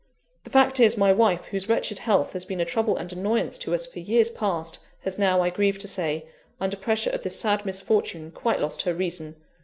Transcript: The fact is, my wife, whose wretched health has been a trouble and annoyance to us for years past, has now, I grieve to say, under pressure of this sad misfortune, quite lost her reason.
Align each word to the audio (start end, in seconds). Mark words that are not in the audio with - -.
The 0.45 0.49
fact 0.49 0.79
is, 0.79 0.97
my 0.97 1.13
wife, 1.13 1.45
whose 1.51 1.69
wretched 1.69 1.99
health 1.99 2.33
has 2.33 2.43
been 2.43 2.59
a 2.59 2.65
trouble 2.65 2.97
and 2.97 3.13
annoyance 3.13 3.59
to 3.59 3.75
us 3.75 3.85
for 3.85 3.99
years 3.99 4.31
past, 4.31 4.79
has 5.01 5.19
now, 5.19 5.41
I 5.43 5.51
grieve 5.51 5.77
to 5.77 5.87
say, 5.87 6.25
under 6.59 6.75
pressure 6.75 7.11
of 7.11 7.21
this 7.21 7.39
sad 7.39 7.67
misfortune, 7.67 8.31
quite 8.31 8.59
lost 8.59 8.81
her 8.81 8.95
reason. 8.95 9.35